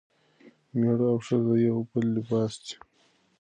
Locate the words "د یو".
1.57-1.77